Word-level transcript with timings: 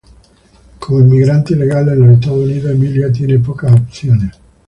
Como 0.79 0.99
inmigrante 1.01 1.53
ilegal 1.53 1.89
en 1.89 1.99
los 1.99 2.09
Estados 2.17 2.43
Unidos, 2.45 2.71
Emilia 2.71 3.11
tiene 3.11 3.37
pocas 3.37 3.71
opciones. 3.71 4.31